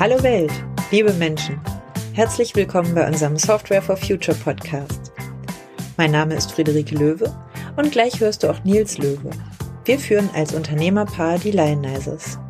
[0.00, 0.52] Hallo Welt,
[0.90, 1.60] liebe Menschen.
[2.14, 5.12] Herzlich willkommen bei unserem Software for Future Podcast.
[5.96, 7.32] Mein Name ist Friederike Löwe
[7.76, 9.30] und gleich hörst du auch Nils Löwe.
[9.84, 12.40] Wir führen als Unternehmerpaar die Lionizers.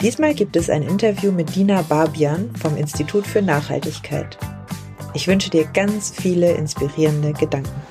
[0.00, 4.38] Diesmal gibt es ein Interview mit Dina Barbian vom Institut für Nachhaltigkeit.
[5.14, 7.82] Ich wünsche dir ganz viele inspirierende Gedanken.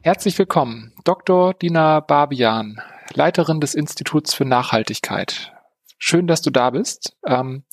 [0.00, 1.52] Herzlich willkommen, Dr.
[1.52, 2.80] Dina Barbian,
[3.18, 5.52] Leiterin des Instituts für Nachhaltigkeit.
[5.98, 7.16] Schön, dass du da bist.
[7.26, 7.64] Ähm,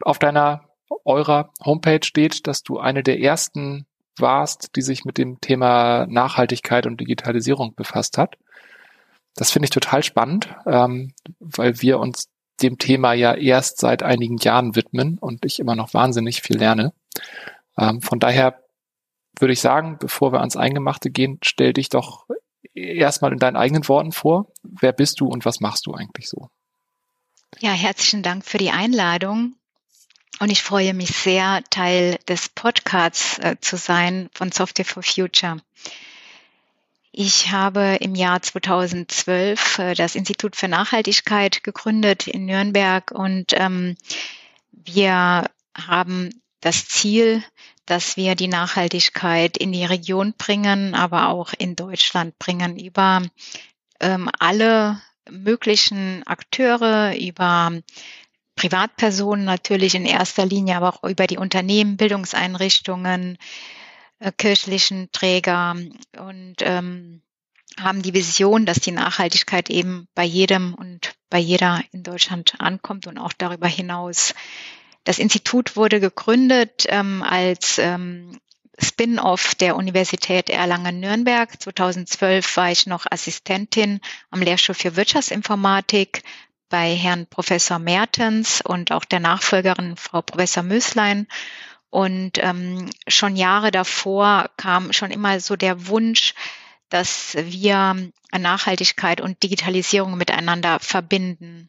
[0.00, 0.70] auf deiner,
[1.04, 3.86] eurer Homepage steht, dass du eine der ersten
[4.18, 8.36] warst, die sich mit dem Thema Nachhaltigkeit und Digitalisierung befasst hat.
[9.34, 12.30] Das finde ich total spannend, ähm, weil wir uns
[12.62, 16.94] dem Thema ja erst seit einigen Jahren widmen und ich immer noch wahnsinnig viel lerne.
[17.78, 18.62] Ähm, von daher
[19.38, 22.26] würde ich sagen, bevor wir ans Eingemachte gehen, stell dich doch
[22.74, 24.46] erstmal in deinen eigenen Worten vor.
[24.62, 26.48] Wer bist du und was machst du eigentlich so?
[27.60, 29.54] Ja, herzlichen Dank für die Einladung.
[30.40, 35.58] Und ich freue mich sehr, Teil des Podcasts äh, zu sein von Software for Future.
[37.12, 43.96] Ich habe im Jahr 2012 äh, das Institut für Nachhaltigkeit gegründet in Nürnberg und ähm,
[44.72, 47.44] wir haben das Ziel,
[47.86, 53.22] dass wir die Nachhaltigkeit in die Region bringen, aber auch in Deutschland bringen über
[54.00, 57.72] ähm, alle möglichen Akteure, über
[58.56, 63.38] Privatpersonen natürlich in erster Linie, aber auch über die Unternehmen, Bildungseinrichtungen,
[64.18, 65.76] äh, kirchlichen Träger.
[66.18, 67.22] Und ähm,
[67.80, 73.06] haben die Vision, dass die Nachhaltigkeit eben bei jedem und bei jeder in Deutschland ankommt
[73.06, 74.34] und auch darüber hinaus
[75.04, 78.38] das Institut wurde gegründet ähm, als ähm,
[78.78, 81.60] Spin-off der Universität Erlangen-Nürnberg.
[81.60, 84.00] 2012 war ich noch Assistentin
[84.30, 86.22] am Lehrstuhl für Wirtschaftsinformatik
[86.68, 91.26] bei Herrn Professor Mertens und auch der Nachfolgerin Frau Professor Möslein.
[91.90, 96.34] Und ähm, schon Jahre davor kam schon immer so der Wunsch,
[96.88, 101.68] dass wir Nachhaltigkeit und Digitalisierung miteinander verbinden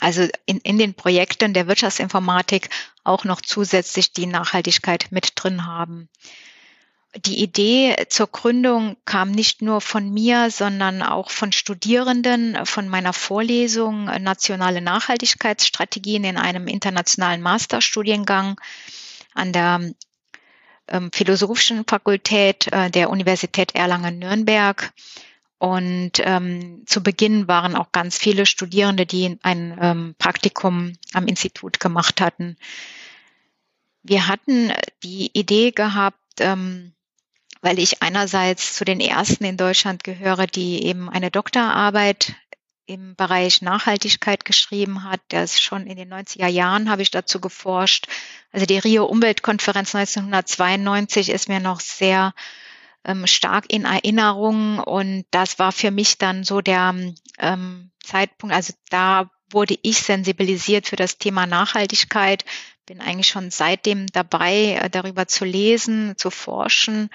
[0.00, 2.70] also in, in den Projekten der Wirtschaftsinformatik
[3.04, 6.08] auch noch zusätzlich die Nachhaltigkeit mit drin haben.
[7.24, 13.14] Die Idee zur Gründung kam nicht nur von mir, sondern auch von Studierenden von meiner
[13.14, 18.60] Vorlesung Nationale Nachhaltigkeitsstrategien in einem internationalen Masterstudiengang
[19.34, 19.80] an der
[20.88, 24.92] ähm, Philosophischen Fakultät äh, der Universität Erlangen-Nürnberg.
[25.58, 31.80] Und ähm, zu Beginn waren auch ganz viele Studierende, die ein ähm, Praktikum am Institut
[31.80, 32.56] gemacht hatten.
[34.02, 34.72] Wir hatten
[35.02, 36.92] die Idee gehabt, ähm,
[37.62, 42.34] weil ich einerseits zu den ersten in Deutschland gehöre, die eben eine Doktorarbeit
[42.84, 45.20] im Bereich Nachhaltigkeit geschrieben hat.
[45.28, 48.06] Das schon in den 90er Jahren habe ich dazu geforscht.
[48.52, 52.32] Also die Rio Umweltkonferenz 1992 ist mir noch sehr
[53.06, 56.94] ähm, stark in Erinnerung und das war für mich dann so der
[57.38, 62.44] ähm, Zeitpunkt, also da wurde ich sensibilisiert für das Thema Nachhaltigkeit,
[62.84, 67.10] bin eigentlich schon seitdem dabei, äh, darüber zu lesen, zu forschen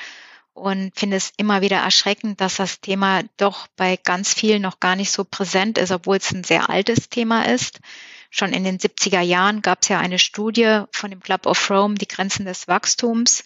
[0.53, 4.95] und finde es immer wieder erschreckend, dass das Thema doch bei ganz vielen noch gar
[4.95, 7.79] nicht so präsent ist, obwohl es ein sehr altes Thema ist.
[8.29, 11.95] Schon in den 70er Jahren gab es ja eine Studie von dem Club of Rome,
[11.95, 13.43] die Grenzen des Wachstums,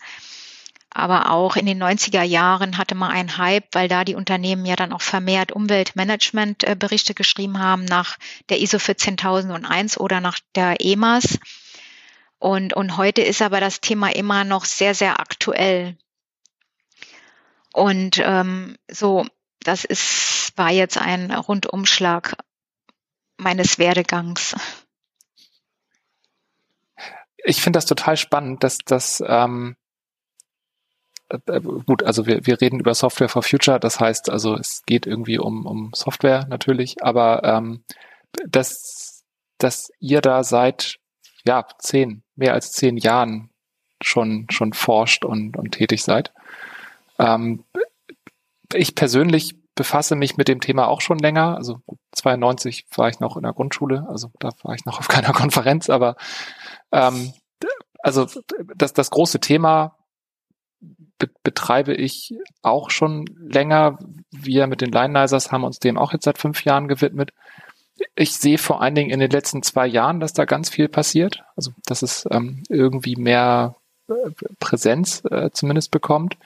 [0.95, 4.77] aber auch in den 90er Jahren hatte man einen Hype, weil da die Unternehmen ja
[4.77, 8.17] dann auch vermehrt Umweltmanagement-Berichte geschrieben haben nach
[8.47, 11.37] der ISO 14001 oder nach der EMAS.
[12.39, 15.97] Und, und heute ist aber das Thema immer noch sehr, sehr aktuell.
[17.73, 19.25] Und ähm, so,
[19.59, 22.37] das ist, war jetzt ein Rundumschlag
[23.35, 24.55] meines Werdegangs.
[27.43, 29.84] Ich finde das total spannend, dass das ähm, äh, äh,
[31.85, 35.39] gut, also wir, wir reden über Software for Future, das heißt also es geht irgendwie
[35.39, 37.83] um, um Software natürlich, aber ähm,
[38.47, 39.23] dass,
[39.57, 40.99] dass ihr da seit
[41.45, 43.49] ja zehn, mehr als zehn Jahren
[44.01, 46.33] schon, schon forscht und, und tätig seid.
[47.17, 47.63] Ähm,
[48.73, 51.55] ich persönlich befasse mich mit dem Thema auch schon länger.
[51.55, 51.81] Also
[52.13, 55.89] 92 war ich noch in der Grundschule, also da war ich noch auf keiner Konferenz,
[55.89, 56.15] aber
[56.91, 57.33] ähm,
[57.99, 58.27] also
[58.75, 59.97] das, das große Thema
[61.17, 63.97] be betreibe ich auch schon länger.
[64.31, 67.31] Wir mit den Lionizers haben uns dem auch jetzt seit fünf Jahren gewidmet.
[68.15, 71.43] Ich sehe vor allen Dingen in den letzten zwei Jahren, dass da ganz viel passiert.
[71.55, 73.75] Also, dass es ähm, irgendwie mehr
[74.07, 74.13] äh,
[74.59, 76.37] Präsenz äh, zumindest bekommt.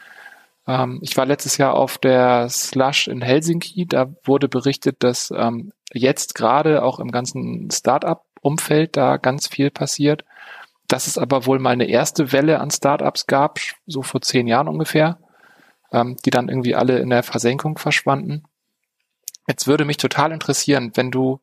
[0.67, 3.87] Ähm, ich war letztes Jahr auf der Slush in Helsinki.
[3.87, 10.23] Da wurde berichtet, dass ähm, jetzt gerade auch im ganzen Startup-Umfeld da ganz viel passiert.
[10.89, 14.67] Dass es aber wohl mal eine erste Welle an Startups gab, so vor zehn Jahren
[14.67, 15.19] ungefähr,
[15.93, 18.43] ähm, die dann irgendwie alle in der Versenkung verschwanden.
[19.47, 21.39] Jetzt würde mich total interessieren, wenn du,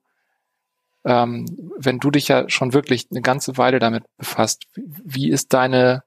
[1.04, 1.46] ähm,
[1.78, 6.02] wenn du dich ja schon wirklich eine ganze Weile damit befasst, wie ist deine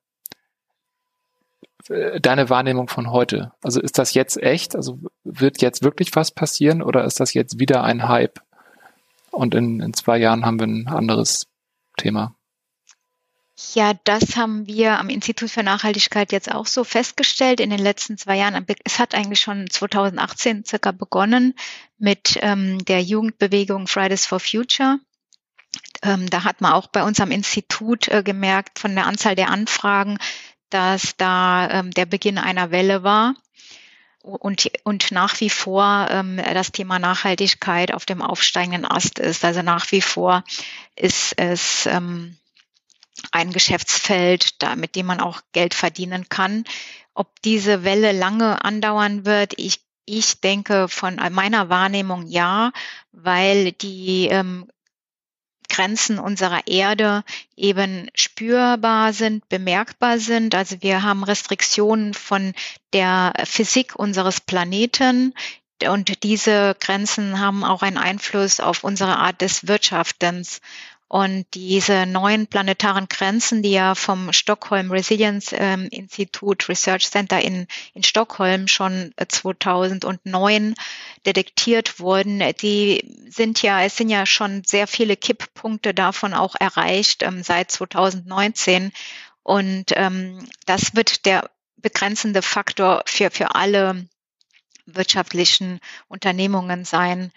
[1.87, 3.53] äh, deine Wahrnehmung von heute?
[3.61, 4.75] Also ist das jetzt echt?
[4.75, 8.39] Also wird jetzt wirklich was passieren oder ist das jetzt wieder ein Hype?
[9.31, 11.47] Und in, in zwei Jahren haben wir ein anderes
[11.97, 12.35] Thema.
[13.73, 18.17] Ja, das haben wir am Institut für Nachhaltigkeit jetzt auch so festgestellt in den letzten
[18.17, 18.65] zwei Jahren.
[18.85, 21.53] Es hat eigentlich schon 2018 circa begonnen
[21.97, 24.99] mit ähm, der Jugendbewegung Fridays for Future.
[26.01, 29.49] Ähm, da hat man auch bei uns am Institut äh, gemerkt von der Anzahl der
[29.49, 30.19] Anfragen,
[30.69, 33.35] dass da ähm, der Beginn einer Welle war
[34.21, 39.43] und, und nach wie vor ähm, das Thema Nachhaltigkeit auf dem aufsteigenden Ast ist.
[39.43, 40.45] Also nach wie vor
[40.95, 42.38] ist es ähm,
[43.31, 46.63] ein Geschäftsfeld, da, mit dem man auch Geld verdienen kann.
[47.13, 52.71] Ob diese Welle lange andauern wird, ich, ich denke von meiner Wahrnehmung ja,
[53.11, 54.67] weil die ähm,
[55.69, 57.23] Grenzen unserer Erde
[57.55, 60.55] eben spürbar sind, bemerkbar sind.
[60.55, 62.53] Also wir haben Restriktionen von
[62.91, 65.33] der Physik unseres Planeten.
[65.87, 70.59] Und diese Grenzen haben auch einen Einfluss auf unsere Art des Wirtschaftens.
[71.09, 77.65] Und diese neuen planetaren Grenzen, die ja vom Stockholm Resilience ähm, Institute Research Center in,
[77.95, 80.75] in Stockholm schon 2009
[81.25, 87.23] detektiert wurden, die sind ja, es sind ja schon sehr viele Kipppunkte davon auch erreicht
[87.23, 88.91] ähm, seit 2019.
[89.41, 94.07] Und ähm, das wird der begrenzende Faktor für, für alle
[94.85, 97.31] wirtschaftlichen Unternehmungen sein.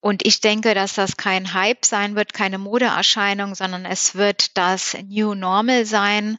[0.00, 4.96] Und ich denke, dass das kein Hype sein wird, keine Modeerscheinung, sondern es wird das
[5.08, 6.38] New Normal sein,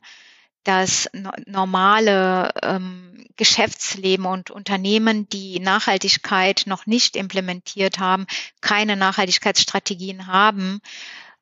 [0.63, 1.09] das
[1.45, 8.27] normale ähm, Geschäftsleben und Unternehmen, die Nachhaltigkeit noch nicht implementiert haben,
[8.61, 10.79] keine Nachhaltigkeitsstrategien haben.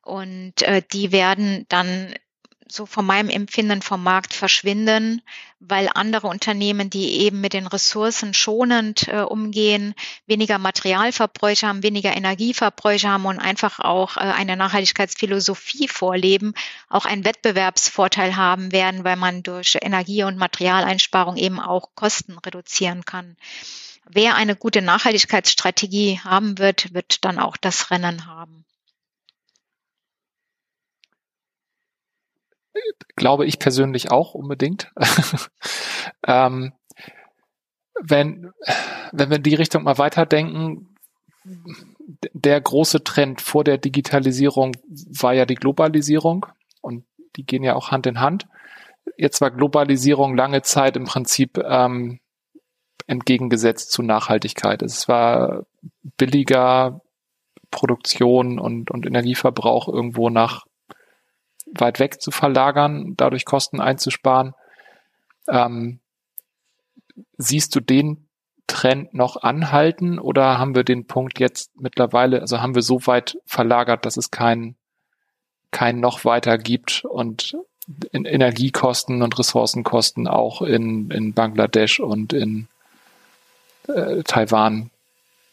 [0.02, 2.14] Und äh, die werden dann
[2.70, 5.22] so von meinem Empfinden vom Markt verschwinden,
[5.60, 9.94] weil andere Unternehmen, die eben mit den Ressourcen schonend äh, umgehen,
[10.26, 16.54] weniger Materialverbräuche haben, weniger Energieverbräuche haben und einfach auch äh, eine Nachhaltigkeitsphilosophie vorleben,
[16.88, 23.04] auch einen Wettbewerbsvorteil haben werden, weil man durch Energie- und Materialeinsparung eben auch Kosten reduzieren
[23.04, 23.36] kann.
[24.10, 28.64] Wer eine gute Nachhaltigkeitsstrategie haben wird, wird dann auch das Rennen haben.
[33.16, 34.92] Glaube ich persönlich auch unbedingt.
[36.26, 36.72] ähm,
[38.00, 38.52] wenn,
[39.12, 40.94] wenn wir in die Richtung mal weiterdenken,
[42.32, 46.46] der große Trend vor der Digitalisierung war ja die Globalisierung
[46.80, 47.04] und
[47.36, 48.46] die gehen ja auch Hand in Hand.
[49.16, 52.20] Jetzt war Globalisierung lange Zeit im Prinzip ähm,
[53.06, 54.82] entgegengesetzt zu Nachhaltigkeit.
[54.82, 55.64] Es war
[56.16, 57.00] billiger
[57.70, 60.66] Produktion und, und Energieverbrauch irgendwo nach
[61.74, 64.54] weit weg zu verlagern, dadurch Kosten einzusparen.
[65.48, 66.00] Ähm,
[67.36, 68.28] siehst du den
[68.66, 73.38] Trend noch anhalten oder haben wir den Punkt jetzt mittlerweile, also haben wir so weit
[73.46, 74.76] verlagert, dass es kein,
[75.70, 77.56] kein noch weiter gibt und
[78.12, 82.68] in Energiekosten und Ressourcenkosten auch in, in Bangladesch und in
[83.88, 84.90] äh, Taiwan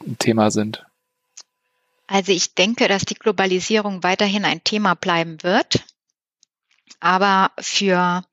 [0.06, 0.86] ein Thema sind?
[2.08, 5.86] Also ich denke, dass die Globalisierung weiterhin ein Thema bleiben wird
[7.00, 8.24] aber für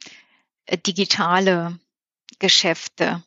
[0.66, 1.78] äh, digitale
[2.38, 3.22] Geschäfte,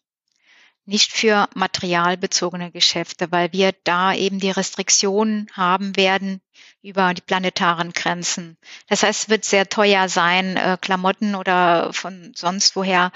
[0.85, 6.41] nicht für materialbezogene Geschäfte, weil wir da eben die Restriktionen haben werden
[6.81, 8.57] über die planetaren Grenzen.
[8.87, 13.11] Das heißt, es wird sehr teuer sein, äh, Klamotten oder von sonst woher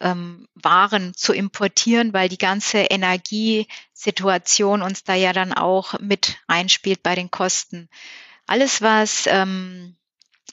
[0.00, 7.02] ähm, Waren zu importieren, weil die ganze Energiesituation uns da ja dann auch mit einspielt
[7.02, 7.88] bei den Kosten.
[8.46, 9.96] Alles, was ähm,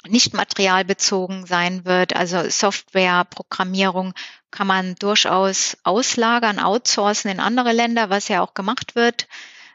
[0.08, 2.16] nicht materialbezogen sein wird.
[2.16, 4.14] Also Software, Programmierung
[4.52, 9.28] kann man durchaus auslagern, outsourcen in andere Länder, was ja auch gemacht wird.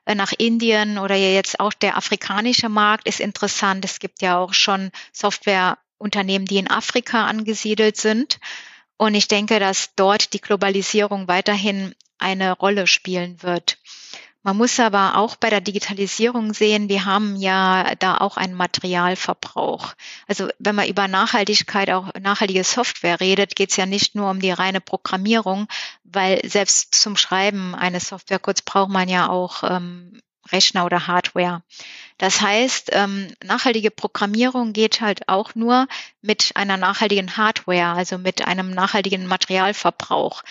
[0.04, 3.84] Äh, nach Indien oder jetzt auch der afrikanische Markt ist interessant.
[3.84, 8.40] Es gibt ja auch schon Softwareunternehmen, die in Afrika angesiedelt sind.
[8.96, 13.78] Und ich denke, dass dort die Globalisierung weiterhin eine Rolle spielen wird.
[14.44, 19.94] Man muss aber auch bei der Digitalisierung sehen, wir haben ja da auch einen Materialverbrauch.
[20.26, 24.40] Also wenn man über Nachhaltigkeit, auch nachhaltige Software redet, geht es ja nicht nur um
[24.40, 25.68] die reine Programmierung,
[26.02, 30.20] weil selbst zum Schreiben eines Softwarecodes braucht man ja auch ähm,
[30.50, 31.62] Rechner oder Hardware.
[32.18, 35.86] Das heißt, ähm, nachhaltige Programmierung geht halt auch nur
[36.20, 40.42] mit einer nachhaltigen Hardware, also mit einem nachhaltigen Materialverbrauch.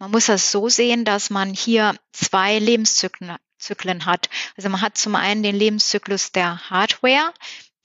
[0.00, 4.28] Man muss das so sehen, dass man hier zwei Lebenszyklen Zyklen hat.
[4.56, 7.32] Also man hat zum einen den Lebenszyklus der Hardware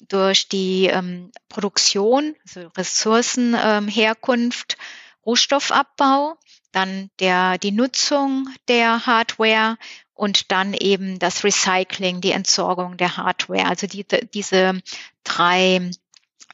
[0.07, 4.79] durch die ähm, Produktion, also Ressourcenherkunft, ähm,
[5.25, 6.37] Rohstoffabbau,
[6.71, 9.77] dann der, die Nutzung der Hardware
[10.13, 13.65] und dann eben das Recycling, die Entsorgung der Hardware.
[13.65, 14.81] Also die, diese
[15.23, 15.91] drei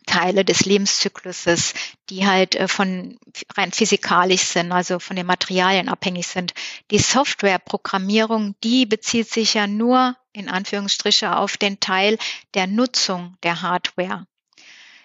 [0.06, 1.74] Teile des Lebenszykluses,
[2.10, 3.18] die halt äh, von
[3.56, 6.54] rein physikalisch sind, also von den Materialien abhängig sind.
[6.90, 12.18] Die Softwareprogrammierung, die bezieht sich ja nur in Anführungsstriche auf den Teil
[12.54, 14.26] der Nutzung der Hardware.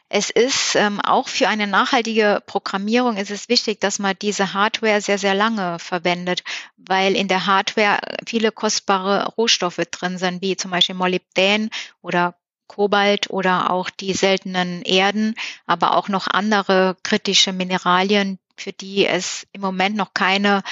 [0.08, 5.00] Es ist ähm, auch für eine nachhaltige Programmierung ist es wichtig, dass man diese Hardware
[5.00, 6.44] sehr, sehr lange verwendet,
[6.76, 11.70] weil in der Hardware viele kostbare Rohstoffe drin sind, wie zum Beispiel Molybdän
[12.02, 12.36] oder
[12.66, 15.34] Kobalt oder auch die seltenen Erden,
[15.66, 20.62] aber auch noch andere kritische Mineralien, für die es im Moment noch keine,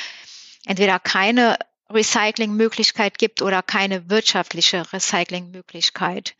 [0.66, 1.58] entweder keine
[1.90, 6.34] Recyclingmöglichkeit gibt oder keine wirtschaftliche Recyclingmöglichkeit.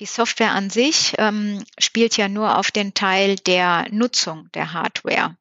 [0.00, 5.36] Die Software an sich ähm, spielt ja nur auf den Teil der Nutzung der Hardware.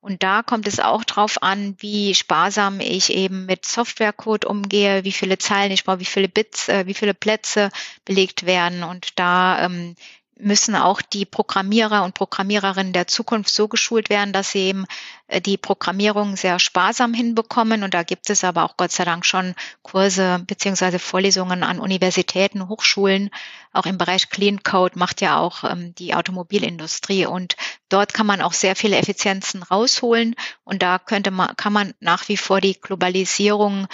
[0.00, 5.12] Und da kommt es auch drauf an, wie sparsam ich eben mit Softwarecode umgehe, wie
[5.12, 7.70] viele Zeilen ich brauche, wie viele Bits, äh, wie viele Plätze
[8.04, 8.84] belegt werden.
[8.84, 9.96] Und da ähm,
[10.38, 14.86] müssen auch die Programmierer und Programmiererinnen der Zukunft so geschult werden, dass sie eben
[15.28, 17.82] äh, die Programmierung sehr sparsam hinbekommen.
[17.82, 22.68] Und da gibt es aber auch Gott sei Dank schon Kurse beziehungsweise Vorlesungen an Universitäten,
[22.68, 23.30] Hochschulen.
[23.72, 27.26] Auch im Bereich Clean Code macht ja auch ähm, die Automobilindustrie.
[27.26, 27.56] Und
[27.88, 30.34] dort kann man auch sehr viele Effizienzen rausholen.
[30.64, 33.86] Und da könnte man, kann man nach wie vor die Globalisierung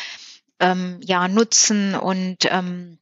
[0.63, 2.99] ähm, ja nutzen und ähm,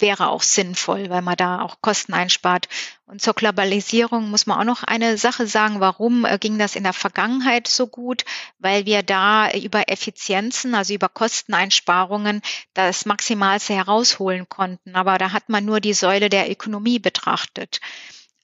[0.00, 2.68] wäre auch sinnvoll, weil man da auch Kosten einspart.
[3.06, 5.80] Und zur Globalisierung muss man auch noch eine Sache sagen.
[5.80, 8.24] Warum äh, ging das in der Vergangenheit so gut?
[8.58, 12.42] Weil wir da über Effizienzen, also über Kosteneinsparungen,
[12.74, 14.94] das Maximalste herausholen konnten.
[14.94, 17.80] Aber da hat man nur die Säule der Ökonomie betrachtet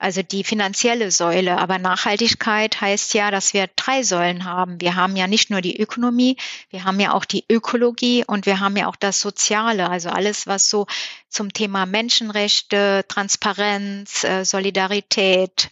[0.03, 1.59] also die finanzielle Säule.
[1.59, 4.81] Aber Nachhaltigkeit heißt ja, dass wir drei Säulen haben.
[4.81, 6.37] Wir haben ja nicht nur die Ökonomie,
[6.71, 10.49] wir haben ja auch die Ökologie und wir haben ja auch das Soziale, also alles,
[10.49, 10.87] was so
[11.29, 15.71] zum Thema Menschenrechte, Transparenz, äh, Solidarität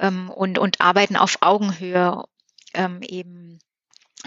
[0.00, 2.24] ähm, und, und Arbeiten auf Augenhöhe
[2.74, 3.60] ähm, eben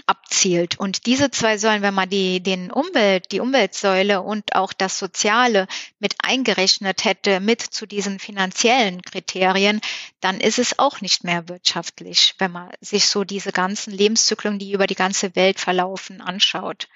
[0.06, 0.78] abzielt.
[0.78, 5.66] Und diese zwei Säulen, wenn man die, den Umwelt, die Umweltsäule und auch das Soziale
[5.98, 9.80] mit eingerechnet hätte, mit zu diesen finanziellen Kriterien,
[10.20, 14.72] dann ist es auch nicht mehr wirtschaftlich, wenn man sich so diese ganzen Lebenszyklen, die
[14.72, 16.88] über die ganze Welt verlaufen, anschaut.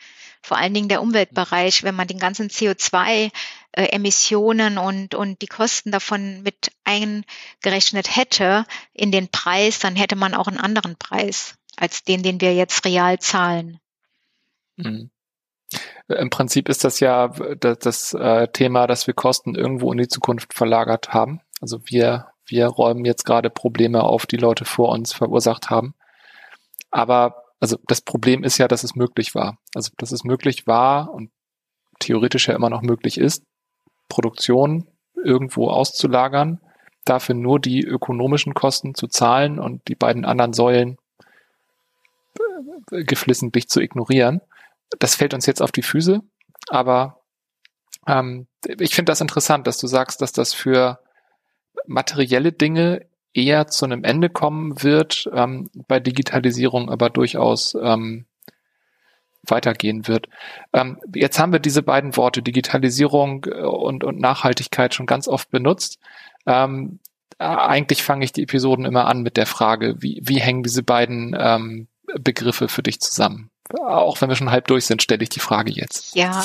[0.42, 6.42] Vor allen Dingen der Umweltbereich, wenn man den ganzen CO2-Emissionen und, und die Kosten davon
[6.42, 12.22] mit eingerechnet hätte in den Preis, dann hätte man auch einen anderen Preis als den,
[12.22, 13.78] den wir jetzt real zahlen.
[14.76, 15.10] Mhm.
[16.08, 20.08] Im Prinzip ist das ja das, das äh, Thema, dass wir Kosten irgendwo in die
[20.08, 21.40] Zukunft verlagert haben.
[21.60, 25.94] Also wir, wir räumen jetzt gerade Probleme auf, die Leute vor uns verursacht haben.
[26.90, 29.58] Aber also das Problem ist ja, dass es möglich war.
[29.74, 31.30] Also dass es möglich war und
[31.98, 33.42] theoretisch ja immer noch möglich ist,
[34.08, 36.60] Produktion irgendwo auszulagern,
[37.04, 40.98] dafür nur die ökonomischen Kosten zu zahlen und die beiden anderen Säulen
[42.90, 44.40] geflissentlich zu ignorieren.
[44.98, 46.22] Das fällt uns jetzt auf die Füße,
[46.68, 47.20] aber
[48.06, 48.46] ähm,
[48.78, 51.00] ich finde das interessant, dass du sagst, dass das für
[51.86, 58.26] materielle Dinge eher zu einem Ende kommen wird, ähm, bei Digitalisierung aber durchaus ähm,
[59.50, 60.28] weitergehen wird.
[60.72, 65.50] Ähm, jetzt haben wir diese beiden Worte Digitalisierung äh, und, und Nachhaltigkeit schon ganz oft
[65.50, 65.98] benutzt.
[66.46, 66.98] Ähm,
[67.38, 71.36] eigentlich fange ich die Episoden immer an mit der Frage, wie, wie hängen diese beiden
[71.38, 71.86] ähm,
[72.18, 73.50] Begriffe für dich zusammen?
[73.80, 76.14] Auch wenn wir schon halb durch sind, stelle ich die Frage jetzt.
[76.14, 76.44] Ja.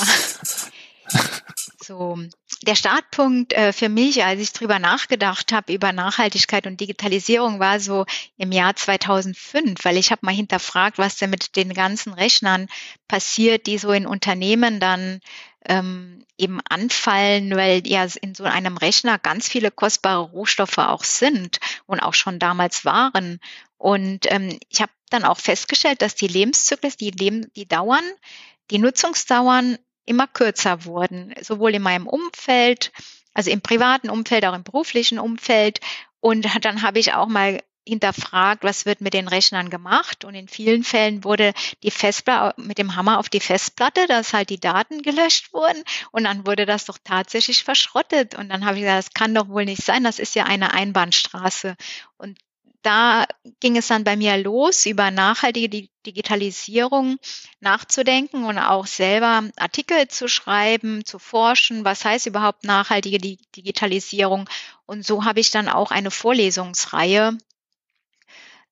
[1.82, 2.16] So,
[2.62, 7.80] der Startpunkt äh, für mich, als ich drüber nachgedacht habe über Nachhaltigkeit und Digitalisierung, war
[7.80, 12.68] so im Jahr 2005, weil ich habe mal hinterfragt, was denn mit den ganzen Rechnern
[13.08, 15.20] passiert, die so in Unternehmen dann
[15.66, 21.58] ähm, eben anfallen, weil ja in so einem Rechner ganz viele kostbare Rohstoffe auch sind
[21.86, 23.40] und auch schon damals waren.
[23.78, 28.04] Und ähm, ich habe dann auch festgestellt, dass die Lebenszyklen, die, leben, die dauern,
[28.70, 32.92] die Nutzungsdauern immer kürzer wurden, sowohl in meinem Umfeld,
[33.34, 35.80] also im privaten Umfeld, auch im beruflichen Umfeld.
[36.20, 40.24] Und dann habe ich auch mal hinterfragt, was wird mit den Rechnern gemacht.
[40.24, 44.50] Und in vielen Fällen wurde die Festplatte mit dem Hammer auf die Festplatte, dass halt
[44.50, 45.82] die Daten gelöscht wurden.
[46.10, 48.34] Und dann wurde das doch tatsächlich verschrottet.
[48.34, 50.04] Und dann habe ich gesagt, das kann doch wohl nicht sein.
[50.04, 51.76] Das ist ja eine Einbahnstraße.
[52.18, 52.38] Und
[52.82, 53.26] da
[53.60, 57.16] ging es dann bei mir los, über nachhaltige Digitalisierung
[57.60, 64.48] nachzudenken und auch selber Artikel zu schreiben, zu forschen, was heißt überhaupt nachhaltige Digitalisierung.
[64.84, 67.38] Und so habe ich dann auch eine Vorlesungsreihe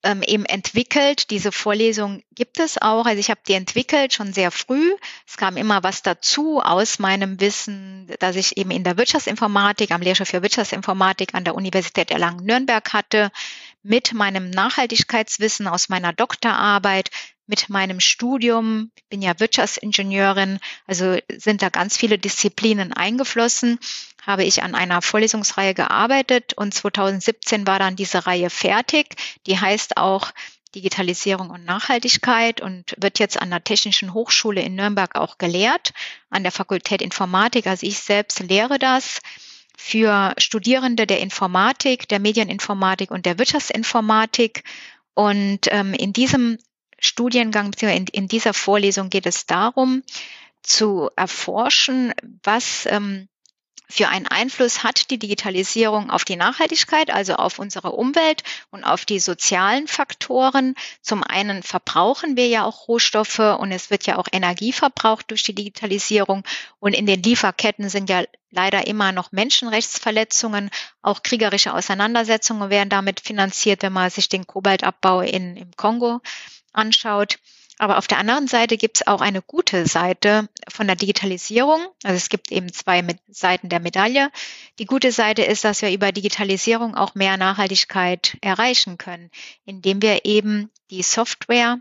[0.02, 1.30] ähm, eben entwickelt.
[1.30, 3.07] Diese Vorlesung gibt es auch.
[3.07, 4.92] Also ich habe die entwickelt schon sehr früh.
[5.26, 10.02] Es kam immer was dazu aus meinem Wissen, dass ich eben in der Wirtschaftsinformatik, am
[10.02, 13.30] Lehrstuhl für Wirtschaftsinformatik an der Universität Erlangen-Nürnberg hatte,
[13.83, 17.11] mit meinem Nachhaltigkeitswissen aus meiner Doktorarbeit,
[17.50, 23.80] mit meinem Studium, ich bin ja Wirtschaftsingenieurin, also sind da ganz viele Disziplinen eingeflossen,
[24.27, 29.17] habe ich an einer Vorlesungsreihe gearbeitet und 2017 war dann diese Reihe fertig.
[29.47, 30.33] Die heißt auch
[30.75, 35.93] Digitalisierung und Nachhaltigkeit und wird jetzt an der Technischen Hochschule in Nürnberg auch gelehrt,
[36.31, 37.67] an der Fakultät Informatik.
[37.67, 39.21] Also ich selbst lehre das
[39.77, 44.62] für Studierende der Informatik, der Medieninformatik und der Wirtschaftsinformatik.
[45.15, 46.59] Und ähm, in diesem
[47.00, 50.03] Studiengang, in, in dieser Vorlesung geht es darum,
[50.62, 52.12] zu erforschen,
[52.43, 53.29] was ähm,
[53.90, 59.04] für einen Einfluss hat die Digitalisierung auf die Nachhaltigkeit, also auf unsere Umwelt und auf
[59.04, 60.75] die sozialen Faktoren.
[61.02, 65.42] Zum einen verbrauchen wir ja auch Rohstoffe und es wird ja auch Energie verbraucht durch
[65.42, 66.44] die Digitalisierung.
[66.78, 70.70] Und in den Lieferketten sind ja leider immer noch Menschenrechtsverletzungen.
[71.02, 76.20] Auch kriegerische Auseinandersetzungen werden damit finanziert, wenn man sich den Kobaltabbau in, im Kongo
[76.73, 77.38] anschaut.
[77.81, 81.81] Aber auf der anderen Seite gibt es auch eine gute Seite von der Digitalisierung.
[82.05, 84.31] Also es gibt eben zwei Seiten der Medaille.
[84.79, 89.31] Die gute Seite ist, dass wir über Digitalisierung auch mehr Nachhaltigkeit erreichen können,
[89.65, 91.79] indem wir eben die Software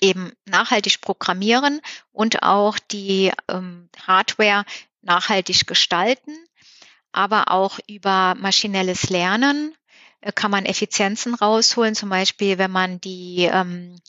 [0.00, 4.64] eben nachhaltig programmieren und auch die ähm, Hardware
[5.02, 6.32] nachhaltig gestalten,
[7.12, 9.74] aber auch über maschinelles Lernen
[10.22, 14.00] äh, kann man Effizienzen rausholen, zum Beispiel wenn man die ähm,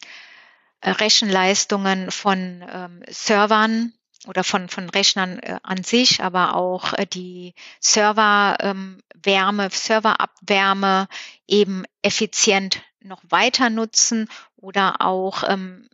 [0.84, 3.94] Rechenleistungen von ähm, Servern
[4.28, 11.08] oder von, von Rechnern äh, an sich, aber auch äh, die Serverwärme, ähm, Serverabwärme
[11.48, 15.90] eben effizient noch weiter nutzen oder auch ähm,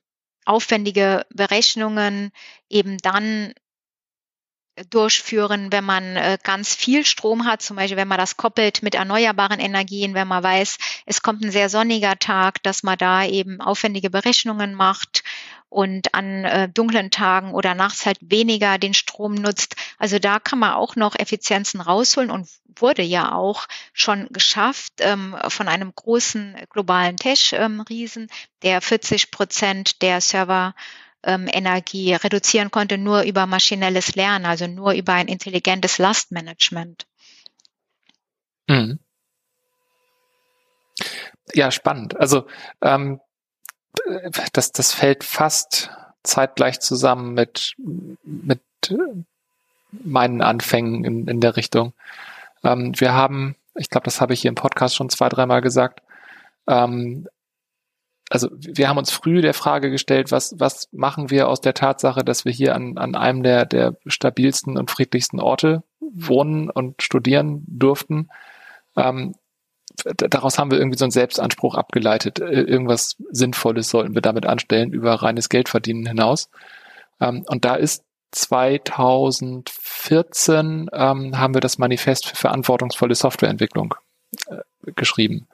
[0.46, 2.32] aufwendige Berechnungen
[2.70, 3.54] eben dann
[4.90, 8.96] durchführen, wenn man äh, ganz viel Strom hat, zum Beispiel wenn man das koppelt mit
[8.96, 13.62] erneuerbaren Energien, wenn man weiß, es kommt ein sehr sonniger Tag, dass man da eben
[13.62, 15.24] aufwendige Berechnungen macht
[15.70, 19.76] und an äh, dunklen Tagen oder nachts halt weniger den Strom nutzt.
[19.98, 22.48] Also da kann man auch noch Effizienzen rausholen und
[22.80, 28.30] wurde ja auch schon geschafft ähm, von einem großen globalen Tech-Riesen, ähm,
[28.62, 30.74] der 40 Prozent der Server
[31.24, 37.06] ähm, Energie reduzieren konnte, nur über maschinelles Lernen, also nur über ein intelligentes Lastmanagement.
[38.68, 39.00] Mhm.
[41.54, 42.18] Ja, spannend.
[42.18, 42.48] Also
[42.82, 43.20] ähm,
[44.54, 45.90] das, das fällt fast
[46.24, 47.74] zeitgleich zusammen mit,
[48.24, 48.62] mit
[49.92, 51.94] meinen Anfängen in, in der Richtung.
[52.64, 56.02] Ähm, wir haben, ich glaube, das habe ich hier im Podcast schon zwei, dreimal gesagt,
[56.68, 57.28] ähm,
[58.30, 62.26] also wir haben uns früh der Frage gestellt, was, was machen wir aus der Tatsache,
[62.26, 67.64] dass wir hier an, an einem der, der stabilsten und friedlichsten Orte wohnen und studieren
[67.68, 68.30] durften.
[68.98, 69.36] Ähm,
[70.18, 72.40] daraus haben wir irgendwie so einen Selbstanspruch abgeleitet.
[72.40, 76.50] Irgendwas Sinnvolles sollten wir damit anstellen, über reines Geldverdienen hinaus.
[77.22, 83.96] Ähm, und da ist 2014 ähm, haben wir das Manifest für verantwortungsvolle Softwareentwicklung
[84.48, 84.58] äh,
[84.96, 85.48] geschrieben.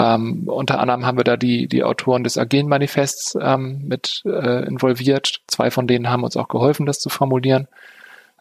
[0.00, 4.64] Ähm, unter anderem haben wir da die, die Autoren des Agilen Manifests ähm, mit äh,
[4.66, 5.42] involviert.
[5.46, 7.68] Zwei von denen haben uns auch geholfen, das zu formulieren.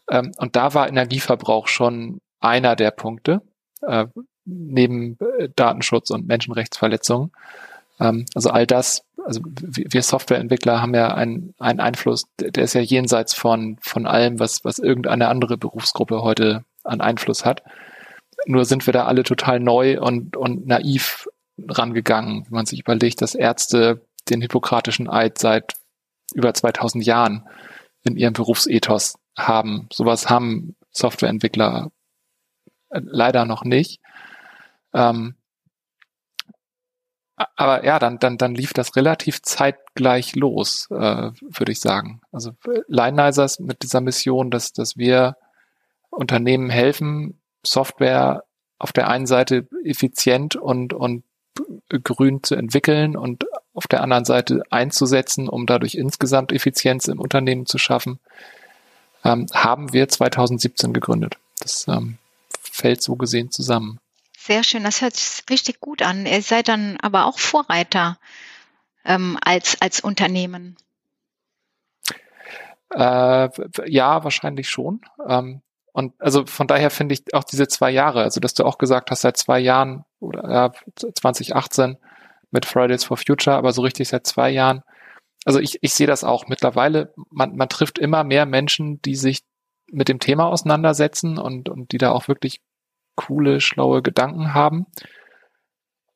[0.10, 3.42] Ähm, und da war Energieverbrauch schon einer der Punkte,
[3.82, 4.06] äh,
[4.46, 7.34] neben äh, Datenschutz und Menschenrechtsverletzungen.
[8.00, 12.82] Ähm, also all das, also wir Softwareentwickler haben ja einen, einen Einfluss, der ist ja
[12.82, 17.64] jenseits von, von allem, was, was irgendeine andere Berufsgruppe heute an Einfluss hat.
[18.46, 21.28] Nur sind wir da alle total neu und, und naiv
[21.68, 25.74] rangegangen, wenn man sich überlegt, dass Ärzte den hippokratischen Eid seit
[26.34, 27.48] über 2000 Jahren
[28.04, 29.88] in ihrem Berufsethos haben.
[29.92, 31.92] Sowas haben Softwareentwickler
[32.90, 34.02] leider noch nicht.
[34.94, 35.36] Ähm,
[37.56, 42.22] aber ja, dann, dann, dann lief das relativ zeitgleich los, äh, würde ich sagen.
[42.32, 42.52] Also
[42.88, 45.38] Lineizers mit dieser Mission, dass, dass wir
[46.10, 48.44] Unternehmen helfen, Software
[48.78, 51.24] auf der einen Seite effizient und, und
[52.04, 57.66] grün zu entwickeln und auf der anderen Seite einzusetzen, um dadurch insgesamt Effizienz im Unternehmen
[57.66, 58.20] zu schaffen,
[59.24, 61.38] ähm, haben wir 2017 gegründet.
[61.60, 62.18] Das ähm,
[62.62, 64.00] fällt so gesehen zusammen.
[64.38, 66.26] Sehr schön, das hört sich richtig gut an.
[66.26, 68.18] Ihr seid dann aber auch Vorreiter
[69.06, 70.78] ähm, als, als Unternehmen.
[72.92, 73.50] Äh,
[73.86, 75.02] ja, wahrscheinlich schon.
[75.28, 78.78] Ähm, und also von daher finde ich auch diese zwei Jahre, also dass du auch
[78.78, 81.98] gesagt hast, seit zwei Jahren oder ja, 2018
[82.52, 84.84] mit Fridays for Future, aber so richtig seit zwei Jahren.
[85.46, 89.44] Also ich, ich sehe das auch mittlerweile, man, man trifft immer mehr Menschen, die sich
[89.92, 92.62] mit dem Thema auseinandersetzen und, und die da auch wirklich
[93.16, 94.86] coole, schlaue Gedanken haben.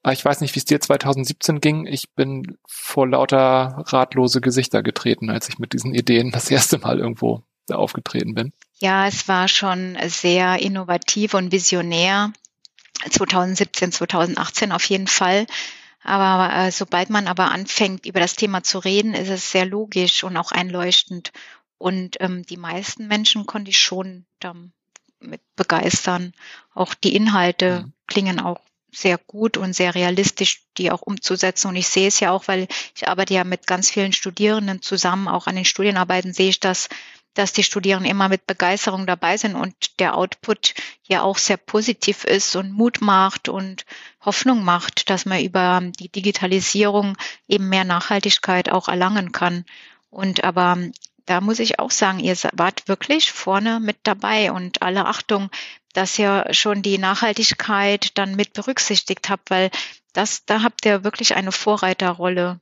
[0.03, 1.85] Aber ich weiß nicht, wie es dir 2017 ging.
[1.85, 6.99] Ich bin vor lauter ratlose Gesichter getreten, als ich mit diesen Ideen das erste Mal
[6.99, 8.51] irgendwo aufgetreten bin.
[8.79, 12.33] Ja, es war schon sehr innovativ und visionär.
[13.09, 15.45] 2017, 2018 auf jeden Fall.
[16.03, 20.23] Aber äh, sobald man aber anfängt, über das Thema zu reden, ist es sehr logisch
[20.23, 21.31] und auch einleuchtend.
[21.77, 26.33] Und ähm, die meisten Menschen konnte ich schon damit begeistern.
[26.73, 27.93] Auch die Inhalte mhm.
[28.07, 28.59] klingen auch
[28.91, 31.67] sehr gut und sehr realistisch, die auch umzusetzen.
[31.69, 35.27] Und ich sehe es ja auch, weil ich arbeite ja mit ganz vielen Studierenden zusammen,
[35.27, 36.89] auch an den Studienarbeiten sehe ich das,
[37.33, 40.73] dass die Studierenden immer mit Begeisterung dabei sind und der Output
[41.07, 43.85] ja auch sehr positiv ist und Mut macht und
[44.21, 47.17] Hoffnung macht, dass man über die Digitalisierung
[47.47, 49.65] eben mehr Nachhaltigkeit auch erlangen kann.
[50.09, 50.77] Und aber
[51.25, 55.49] da muss ich auch sagen, ihr wart wirklich vorne mit dabei und alle Achtung,
[55.93, 59.71] dass ihr schon die Nachhaltigkeit dann mit berücksichtigt habt, weil
[60.13, 62.59] das, da habt ihr wirklich eine Vorreiterrolle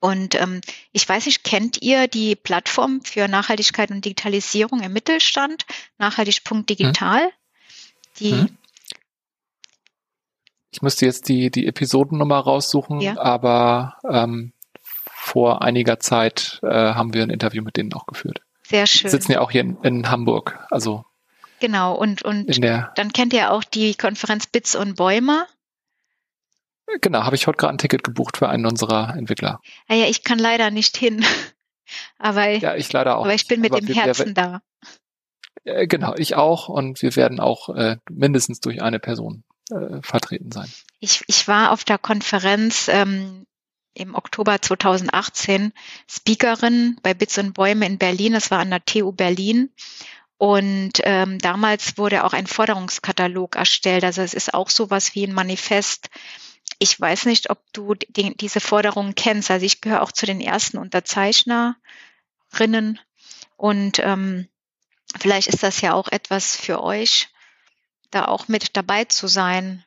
[0.00, 0.60] und ähm,
[0.92, 5.66] ich weiß nicht, kennt ihr die Plattform für Nachhaltigkeit und Digitalisierung im Mittelstand,
[5.98, 7.22] nachhaltig.digital?
[7.22, 7.30] Hm.
[8.18, 8.56] Die hm.
[10.72, 13.18] Ich müsste jetzt die, die Episodennummer raussuchen, ja.
[13.18, 14.52] aber ähm,
[15.10, 18.40] vor einiger Zeit äh, haben wir ein Interview mit denen auch geführt.
[18.62, 19.04] Sehr schön.
[19.04, 21.04] Wir sitzen ja auch hier in, in Hamburg, also
[21.60, 25.46] Genau, und, und dann kennt ihr auch die Konferenz Bits und Bäume.
[27.00, 29.60] Genau, habe ich heute gerade ein Ticket gebucht für einen unserer Entwickler.
[29.88, 31.24] Ah ja, ich kann leider nicht hin.
[32.18, 33.24] Aber, ja, ich leider auch.
[33.24, 34.62] Aber ich bin mit aber dem Herzen da.
[35.64, 40.52] Äh, genau, ich auch und wir werden auch äh, mindestens durch eine Person äh, vertreten
[40.52, 40.70] sein.
[41.00, 43.46] Ich, ich war auf der Konferenz ähm,
[43.94, 45.72] im Oktober 2018
[46.08, 48.34] Speakerin bei Bits und Bäume in Berlin.
[48.34, 49.70] Das war an der TU Berlin.
[50.38, 54.04] Und ähm, damals wurde auch ein Forderungskatalog erstellt.
[54.04, 56.08] Also es ist auch sowas wie ein Manifest
[56.80, 59.50] ich weiß nicht, ob du die, diese Forderungen kennst.
[59.50, 61.76] Also ich gehöre auch zu den ersten Unterzeichnerinnen
[63.56, 64.48] und ähm,
[65.18, 67.28] vielleicht ist das ja auch etwas für euch,
[68.10, 69.84] da auch mit dabei zu sein,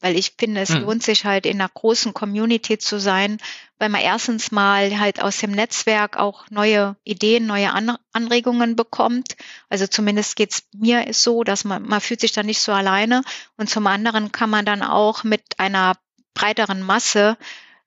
[0.00, 0.82] weil ich finde, es hm.
[0.82, 3.38] lohnt sich halt in einer großen Community zu sein,
[3.78, 7.72] weil man erstens mal halt aus dem Netzwerk auch neue Ideen, neue
[8.12, 9.36] Anregungen bekommt.
[9.68, 13.22] Also zumindest geht's mir so, dass man, man fühlt sich da nicht so alleine.
[13.56, 15.96] Und zum anderen kann man dann auch mit einer
[16.38, 17.36] breiteren Masse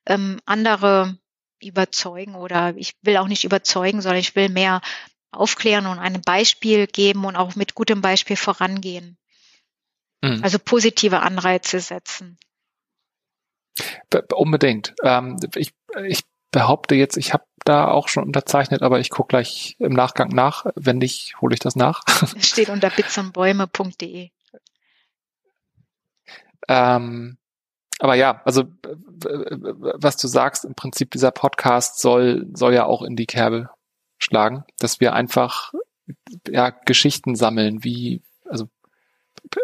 [0.05, 1.17] ähm, andere
[1.61, 4.81] überzeugen oder ich will auch nicht überzeugen, sondern ich will mehr
[5.31, 9.17] aufklären und ein Beispiel geben und auch mit gutem Beispiel vorangehen.
[10.21, 10.41] Mhm.
[10.43, 12.37] Also positive Anreize setzen.
[14.33, 14.93] Unbedingt.
[15.03, 15.73] Ähm, ich,
[16.05, 20.29] ich behaupte jetzt, ich habe da auch schon unterzeichnet, aber ich gucke gleich im Nachgang
[20.29, 20.65] nach.
[20.75, 22.03] Wenn nicht, hole ich das nach.
[22.35, 24.31] Es steht unter bitsundbäume.de.
[26.67, 27.37] Ähm,
[28.01, 33.15] aber ja, also was du sagst, im Prinzip dieser Podcast soll, soll ja auch in
[33.15, 33.69] die Kerbe
[34.17, 35.71] schlagen, dass wir einfach
[36.47, 38.69] ja, Geschichten sammeln, wie, also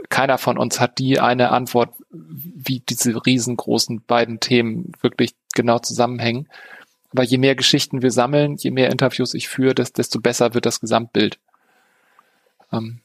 [0.10, 6.48] keiner von uns hat die eine Antwort, wie diese riesengroßen beiden Themen wirklich genau zusammenhängen.
[7.12, 10.80] Aber je mehr Geschichten wir sammeln, je mehr Interviews ich führe, desto besser wird das
[10.80, 11.40] Gesamtbild.
[12.72, 13.00] Ähm,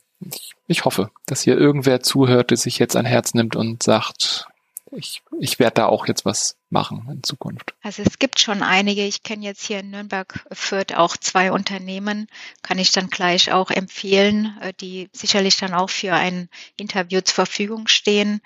[0.66, 4.46] ich hoffe, dass hier irgendwer zuhört, der sich jetzt ein Herz nimmt und sagt,
[4.92, 7.74] ich, ich werde da auch jetzt was machen in Zukunft.
[7.82, 9.04] Also es gibt schon einige.
[9.04, 12.28] Ich kenne jetzt hier in Nürnberg Fürth auch zwei Unternehmen,
[12.62, 17.34] kann ich dann gleich auch empfehlen, äh, die sicherlich dann auch für ein Interview zur
[17.34, 18.40] Verfügung stehen.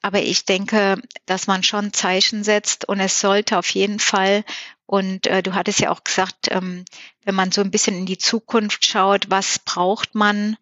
[0.00, 4.44] Aber ich denke, dass man schon Zeichen setzt und es sollte auf jeden Fall,
[4.86, 6.84] und äh, du hattest ja auch gesagt, ähm,
[7.24, 10.56] wenn man so ein bisschen in die Zukunft schaut, was braucht man,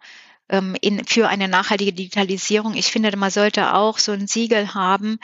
[0.50, 2.74] ähm, in, für eine nachhaltige Digitalisierung.
[2.74, 5.18] Ich finde, man sollte auch so ein Siegel haben.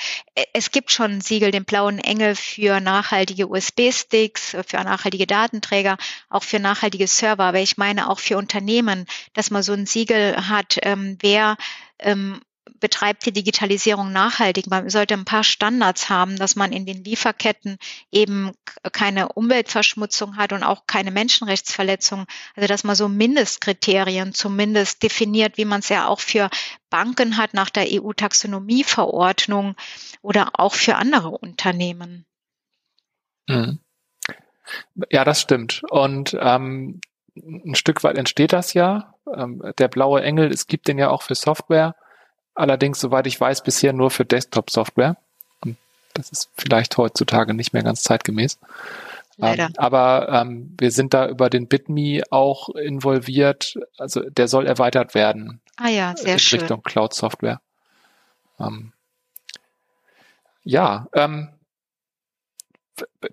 [0.52, 5.98] Es gibt schon ein Siegel, den blauen Engel für nachhaltige USB-Sticks, für nachhaltige Datenträger,
[6.30, 7.44] auch für nachhaltige Server.
[7.44, 11.56] Aber ich meine auch für Unternehmen, dass man so ein Siegel hat, ähm, wer
[11.98, 12.40] ähm,
[12.80, 14.66] betreibt die Digitalisierung nachhaltig.
[14.66, 17.78] Man sollte ein paar Standards haben, dass man in den Lieferketten
[18.10, 18.52] eben
[18.92, 22.26] keine Umweltverschmutzung hat und auch keine Menschenrechtsverletzungen.
[22.54, 26.50] Also dass man so Mindestkriterien zumindest definiert, wie man es ja auch für
[26.90, 29.74] Banken hat nach der EU-Taxonomieverordnung
[30.22, 32.26] oder auch für andere Unternehmen.
[33.48, 33.78] Mhm.
[35.10, 35.82] Ja, das stimmt.
[35.90, 37.00] Und ähm,
[37.36, 39.14] ein Stück weit entsteht das ja.
[39.32, 41.94] Ähm, der blaue Engel, es gibt den ja auch für Software.
[42.56, 45.16] Allerdings, soweit ich weiß, bisher nur für Desktop-Software.
[45.60, 45.76] Und
[46.14, 48.58] das ist vielleicht heutzutage nicht mehr ganz zeitgemäß.
[49.38, 53.78] Ähm, aber ähm, wir sind da über den BitMe auch involviert.
[53.98, 55.60] Also der soll erweitert werden.
[55.76, 56.60] Ah ja, sehr in schön.
[56.60, 57.60] Richtung Cloud-Software.
[58.58, 58.92] Ähm,
[60.64, 61.50] ja, ähm,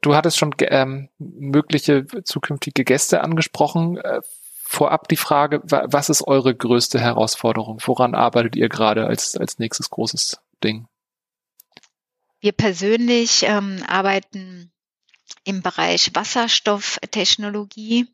[0.02, 3.98] du hattest schon ähm, mögliche zukünftige Gäste angesprochen.
[4.66, 7.80] Vorab die Frage, was ist eure größte Herausforderung?
[7.84, 10.88] Woran arbeitet ihr gerade als, als nächstes großes Ding?
[12.40, 14.72] Wir persönlich ähm, arbeiten
[15.44, 18.08] im Bereich Wasserstofftechnologie.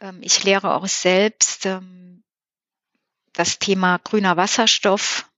[0.00, 2.24] Ähm, ich lehre auch selbst ähm,
[3.34, 5.30] das Thema grüner Wasserstoff,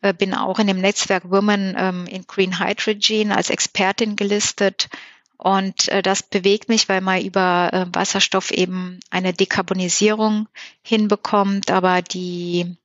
[0.00, 4.88] äh, bin auch in dem Netzwerk Women ähm, in Green Hydrogen als Expertin gelistet
[5.42, 10.48] und äh, das bewegt mich, weil man über äh, Wasserstoff eben eine Dekarbonisierung
[10.82, 11.72] hinbekommt.
[11.72, 12.76] Aber die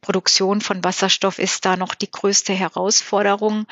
[0.00, 3.66] Produktion von Wasserstoff ist da noch die größte Herausforderung.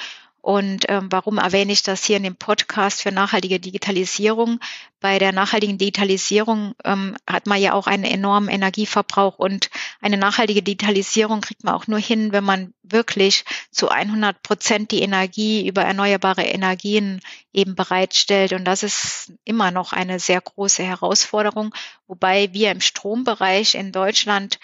[0.47, 4.61] Und ähm, warum erwähne ich das hier in dem Podcast für nachhaltige Digitalisierung?
[5.01, 10.63] Bei der nachhaltigen Digitalisierung ähm, hat man ja auch einen enormen Energieverbrauch und eine nachhaltige
[10.63, 15.83] Digitalisierung kriegt man auch nur hin, wenn man wirklich zu 100 Prozent die Energie über
[15.83, 18.53] erneuerbare Energien eben bereitstellt.
[18.53, 21.75] Und das ist immer noch eine sehr große Herausforderung,
[22.07, 24.61] wobei wir im Strombereich in Deutschland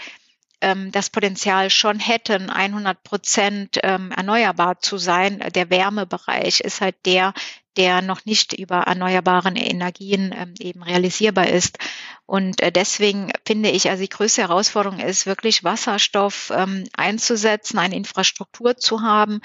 [0.62, 5.44] ähm, das Potenzial schon hätten, 100 Prozent ähm, erneuerbar zu sein.
[5.54, 7.34] Der Wärmebereich ist halt der,
[7.76, 11.78] der noch nicht über erneuerbaren Energien ähm, eben realisierbar ist.
[12.26, 17.96] Und äh, deswegen finde ich, also die größte Herausforderung ist wirklich Wasserstoff ähm, einzusetzen, eine
[17.96, 19.40] Infrastruktur zu haben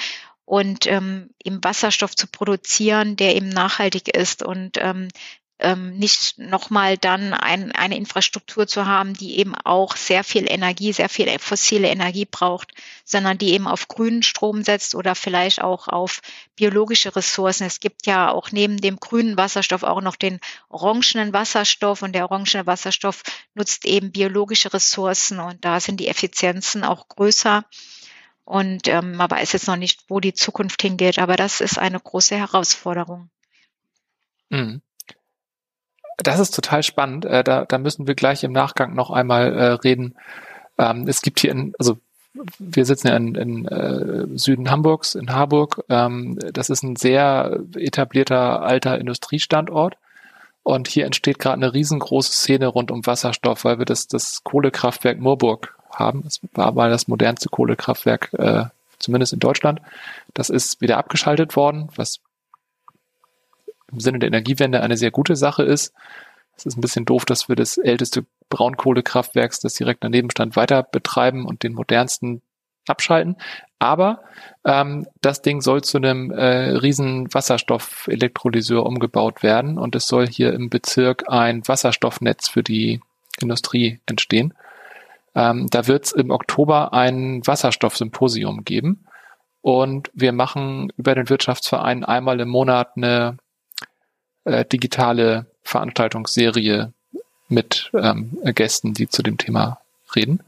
[0.45, 5.09] und ähm, eben Wasserstoff zu produzieren, der eben nachhaltig ist und ähm,
[5.59, 10.93] ähm, nicht nochmal dann ein, eine Infrastruktur zu haben, die eben auch sehr viel Energie,
[10.93, 15.87] sehr viel fossile Energie braucht, sondern die eben auf grünen Strom setzt oder vielleicht auch
[15.87, 16.21] auf
[16.55, 17.65] biologische Ressourcen.
[17.65, 20.39] Es gibt ja auch neben dem grünen Wasserstoff auch noch den
[20.69, 23.23] orangenen Wasserstoff und der orangene Wasserstoff
[23.55, 27.65] nutzt eben biologische Ressourcen und da sind die Effizienzen auch größer.
[28.45, 31.99] Und ähm, man weiß jetzt noch nicht, wo die Zukunft hingeht, aber das ist eine
[31.99, 33.29] große Herausforderung.
[34.49, 34.81] Mhm.
[36.17, 37.25] Das ist total spannend.
[37.25, 40.15] Äh, da, da müssen wir gleich im Nachgang noch einmal äh, reden.
[40.77, 41.97] Ähm, es gibt hier in, also
[42.59, 45.83] wir sitzen ja in, in äh, Süden Hamburgs, in Harburg.
[45.89, 49.97] Ähm, das ist ein sehr etablierter alter Industriestandort.
[50.63, 55.19] Und hier entsteht gerade eine riesengroße Szene rund um Wasserstoff, weil wir das, das Kohlekraftwerk
[55.19, 56.23] Moorburg haben.
[56.27, 58.65] Es war mal das modernste Kohlekraftwerk, äh,
[58.99, 59.81] zumindest in Deutschland.
[60.33, 62.19] Das ist wieder abgeschaltet worden, was
[63.91, 65.93] im Sinne der Energiewende eine sehr gute Sache ist.
[66.55, 70.83] Es ist ein bisschen doof, dass wir das älteste Braunkohlekraftwerks, das direkt daneben stand, weiter
[70.83, 72.41] betreiben und den modernsten
[72.87, 73.37] abschalten.
[73.79, 74.23] Aber
[74.65, 80.53] ähm, das Ding soll zu einem äh, riesen Wasserstoffelektrolyseur umgebaut werden und es soll hier
[80.53, 83.01] im Bezirk ein Wasserstoffnetz für die
[83.39, 84.53] Industrie entstehen.
[85.35, 89.05] Ähm, da wird es im Oktober ein Wasserstoffsymposium geben
[89.61, 93.37] und wir machen über den Wirtschaftsverein einmal im Monat eine
[94.47, 96.93] äh, digitale Veranstaltungsserie
[97.49, 99.79] mit ähm, Gästen, die zu dem Thema
[100.15, 100.41] reden.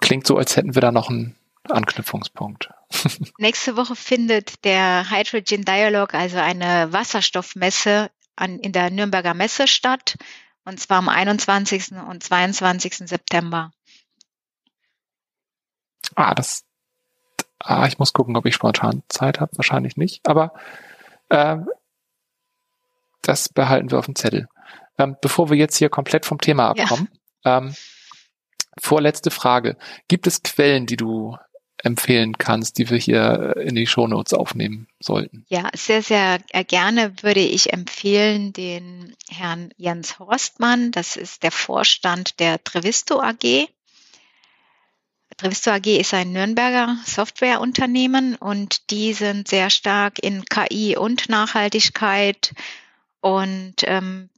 [0.00, 1.36] Klingt so, als hätten wir da noch einen
[1.68, 2.70] Anknüpfungspunkt.
[3.38, 10.16] Nächste Woche findet der Hydrogen Dialogue, also eine Wasserstoffmesse an, in der Nürnberger Messe statt,
[10.64, 11.92] und zwar am 21.
[12.08, 13.08] und 22.
[13.08, 13.72] September.
[16.14, 16.64] Ah, das,
[17.58, 19.56] ah, ich muss gucken, ob ich spontan Zeit habe.
[19.56, 20.52] Wahrscheinlich nicht, aber
[21.28, 21.56] äh,
[23.28, 24.48] das behalten wir auf dem Zettel.
[24.98, 27.08] Ähm, bevor wir jetzt hier komplett vom Thema abkommen,
[27.44, 27.58] ja.
[27.58, 27.74] ähm,
[28.80, 29.76] vorletzte Frage.
[30.08, 31.36] Gibt es Quellen, die du
[31.82, 35.44] empfehlen kannst, die wir hier in die Shownotes aufnehmen sollten.
[35.48, 40.90] Ja, sehr, sehr gerne würde ich empfehlen den Herrn Jens Horstmann.
[40.90, 43.68] Das ist der Vorstand der Trevisto AG.
[45.36, 52.54] Trevisto AG ist ein Nürnberger Softwareunternehmen und die sind sehr stark in KI und Nachhaltigkeit
[53.26, 54.30] und ähm,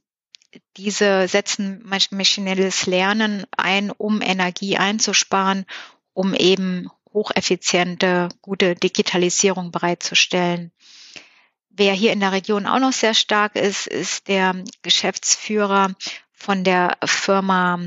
[0.75, 5.67] diese setzen maschinelles Lernen ein, um Energie einzusparen,
[6.13, 10.71] um eben hocheffiziente, gute Digitalisierung bereitzustellen.
[11.69, 15.93] Wer hier in der Region auch noch sehr stark ist, ist der Geschäftsführer
[16.31, 17.79] von der Firma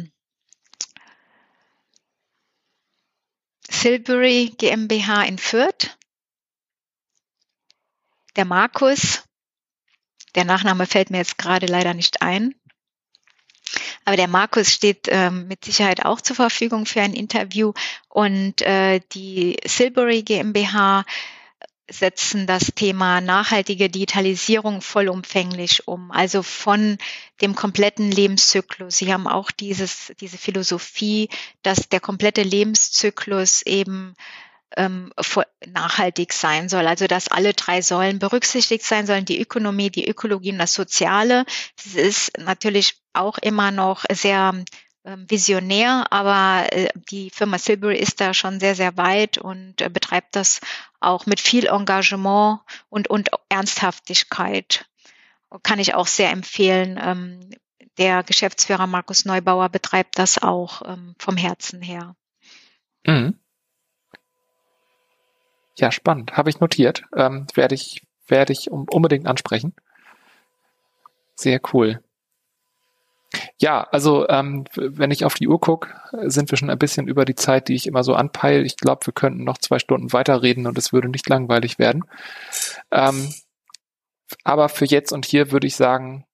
[3.69, 5.99] Silbury GmbH in Fürth.
[8.37, 9.25] Der Markus,
[10.35, 12.55] der Nachname fällt mir jetzt gerade leider nicht ein.
[14.05, 17.73] Aber der Markus steht ähm, mit Sicherheit auch zur Verfügung für ein Interview.
[18.09, 21.05] Und äh, die Silbury GmbH
[21.89, 26.97] setzen das Thema nachhaltige Digitalisierung vollumfänglich um, also von
[27.41, 28.97] dem kompletten Lebenszyklus.
[28.97, 31.29] Sie haben auch dieses, diese Philosophie,
[31.63, 34.15] dass der komplette Lebenszyklus eben
[34.77, 35.13] ähm,
[35.67, 36.87] nachhaltig sein soll.
[36.87, 41.45] Also dass alle drei Säulen berücksichtigt sein sollen, die Ökonomie, die Ökologie und das Soziale.
[41.77, 44.55] Das ist natürlich auch immer noch sehr
[45.05, 49.89] ähm, visionär, aber äh, die Firma Silbury ist da schon sehr, sehr weit und äh,
[49.89, 50.61] betreibt das
[51.01, 54.87] auch mit viel Engagement und, und Ernsthaftigkeit.
[55.63, 56.99] Kann ich auch sehr empfehlen.
[57.03, 57.51] Ähm,
[57.99, 62.15] der Geschäftsführer Markus Neubauer betreibt das auch ähm, vom Herzen her.
[63.05, 63.39] Mhm.
[65.77, 66.37] Ja, spannend.
[66.37, 67.05] Habe ich notiert.
[67.17, 69.75] Ähm, werde ich, werde ich unbedingt ansprechen.
[71.35, 72.03] Sehr cool.
[73.59, 75.89] Ja, also ähm, wenn ich auf die Uhr gucke,
[76.25, 78.63] sind wir schon ein bisschen über die Zeit, die ich immer so anpeile.
[78.63, 82.05] Ich glaube, wir könnten noch zwei Stunden weiterreden und es würde nicht langweilig werden.
[82.91, 83.33] Ähm,
[84.45, 86.27] aber für jetzt und hier würde ich sagen,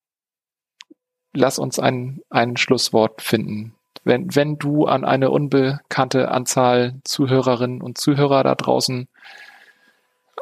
[1.33, 3.78] lass uns ein, ein Schlusswort finden
[4.09, 9.07] wenn, wenn du an eine unbekannte Anzahl Zuhörerinnen und Zuhörer da draußen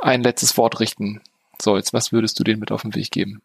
[0.01, 1.21] ein letztes Wort richten
[1.61, 3.43] sollst, was würdest du denen mit auf den Weg geben?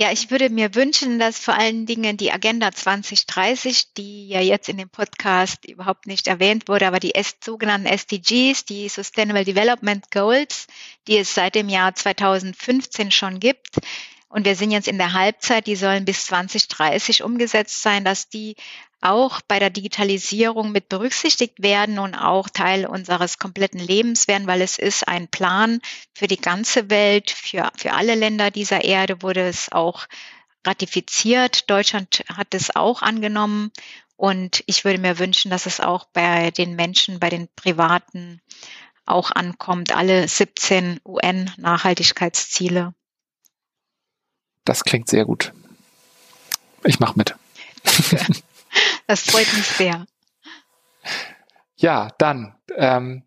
[0.00, 4.68] Ja, ich würde mir wünschen, dass vor allen Dingen die Agenda 2030, die ja jetzt
[4.68, 7.12] in dem Podcast überhaupt nicht erwähnt wurde, aber die
[7.44, 10.66] sogenannten SDGs, die Sustainable Development Goals,
[11.06, 13.76] die es seit dem Jahr 2015 schon gibt,
[14.32, 18.56] und wir sind jetzt in der Halbzeit, die sollen bis 2030 umgesetzt sein, dass die
[19.02, 24.62] auch bei der Digitalisierung mit berücksichtigt werden und auch Teil unseres kompletten Lebens werden, weil
[24.62, 25.80] es ist ein Plan
[26.14, 30.06] für die ganze Welt, für, für alle Länder dieser Erde wurde es auch
[30.66, 31.68] ratifiziert.
[31.68, 33.70] Deutschland hat es auch angenommen.
[34.16, 38.40] Und ich würde mir wünschen, dass es auch bei den Menschen, bei den Privaten
[39.04, 42.94] auch ankommt, alle 17 UN-Nachhaltigkeitsziele.
[44.64, 45.52] Das klingt sehr gut.
[46.84, 47.34] Ich mache mit.
[49.06, 50.06] Das freut mich sehr.
[51.76, 53.24] Ja, dann ähm,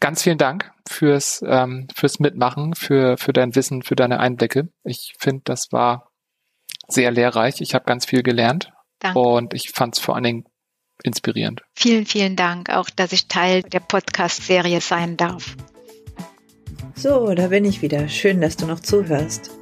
[0.00, 4.68] ganz vielen Dank fürs ähm, fürs Mitmachen, für für dein Wissen, für deine Einblicke.
[4.82, 6.10] Ich finde, das war
[6.88, 7.60] sehr lehrreich.
[7.60, 9.18] Ich habe ganz viel gelernt Danke.
[9.18, 10.44] und ich fand es vor allen Dingen
[11.04, 11.62] inspirierend.
[11.74, 15.56] Vielen, vielen Dank, auch dass ich Teil der Podcast-Serie sein darf.
[16.94, 18.08] So, da bin ich wieder.
[18.08, 19.59] Schön, dass du noch zuhörst.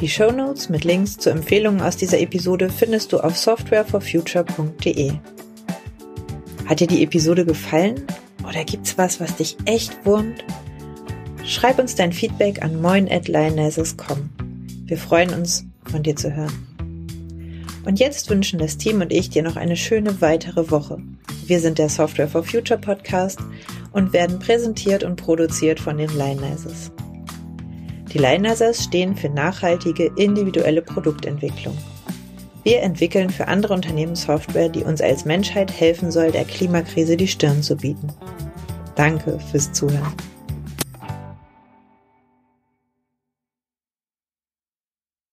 [0.00, 5.12] Die Show Notes mit Links zu Empfehlungen aus dieser Episode findest du auf softwareforfuture.de.
[6.64, 8.06] Hat dir die Episode gefallen?
[8.48, 10.42] Oder gibt's was, was dich echt wurmt?
[11.44, 14.30] Schreib uns dein Feedback an moin@lionesses.com.
[14.86, 16.66] Wir freuen uns, von dir zu hören.
[17.84, 20.96] Und jetzt wünschen das Team und ich dir noch eine schöne weitere Woche.
[21.44, 23.40] Wir sind der Software for Future Podcast
[23.92, 26.90] und werden präsentiert und produziert von den Lionesses.
[28.12, 31.76] Die Lionizers stehen für nachhaltige, individuelle Produktentwicklung.
[32.62, 37.28] Wir entwickeln für andere Unternehmen Software, die uns als Menschheit helfen soll, der Klimakrise die
[37.28, 38.08] Stirn zu bieten.
[38.96, 40.12] Danke fürs Zuhören.